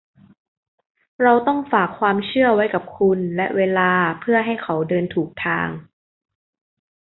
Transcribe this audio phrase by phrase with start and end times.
[1.21, 5.69] เราต้องฝากความเชื่อไว้กับคุณและเวลาเพื่อให้เขาเดินถูกทาง